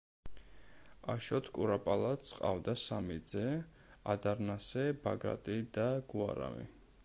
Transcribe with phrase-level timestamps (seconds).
[1.15, 3.45] აშოტ კურაპალატს ჰყავდა სამი ძე
[4.15, 6.69] ადარნასე, ბაგრატი და გუარამი.